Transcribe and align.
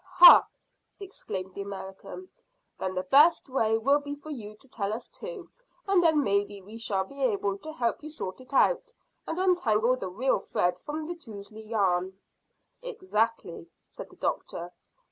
"Hah!" 0.15 0.47
exclaimed 0.99 1.53
the 1.53 1.61
American. 1.61 2.29
"Then 2.79 2.95
the 2.95 3.03
best 3.03 3.47
way 3.47 3.77
will 3.77 3.99
be 3.99 4.15
for 4.15 4.31
you 4.31 4.55
to 4.55 4.67
tell 4.67 4.91
us 4.93 5.05
too, 5.07 5.51
and 5.87 6.01
then 6.01 6.23
maybe 6.23 6.59
we 6.59 6.79
shall 6.79 7.03
be 7.03 7.21
able 7.21 7.59
to 7.59 7.71
help 7.71 8.01
you 8.01 8.09
sort 8.09 8.41
it 8.41 8.51
out, 8.51 8.93
and 9.27 9.37
untangle 9.37 9.95
the 9.95 10.09
real 10.09 10.39
thread 10.39 10.79
from 10.79 11.05
the 11.05 11.13
touzly 11.13 11.61
yarn." 11.69 12.17
"Exactly," 12.81 13.67
said 13.87 14.09
the 14.09 14.15
doctor. 14.15 14.73